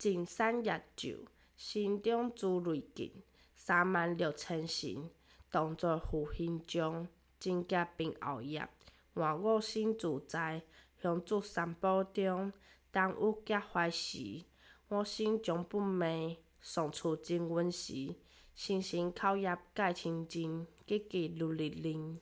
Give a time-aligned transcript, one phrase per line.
[0.00, 1.26] 净山夜咒，
[1.58, 3.12] 心中诸瑞尽，
[3.54, 5.10] 三万六千行，
[5.50, 7.06] 动作护心中，
[7.38, 8.66] 真假并后夜，
[9.12, 10.62] 换我心自在，
[11.02, 12.50] 向住三宝中，
[12.90, 14.42] 当有结怀时，
[14.88, 18.14] 我心从不昧，送出真温时，
[18.54, 22.18] 心心口业解清净，积极如日灵。